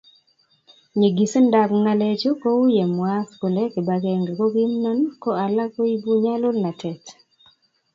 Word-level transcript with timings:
Nyigisindab 0.97 1.69
ngalechu 1.81 2.29
kouye 2.41 2.83
mwaat 2.95 3.29
kole 3.39 3.63
kibagenge 3.73 4.31
ko 4.39 4.45
kimnon 4.53 4.99
ko 5.21 5.29
alak 5.43 5.69
koibu 5.75 6.11
nyalulnatet 6.23 7.03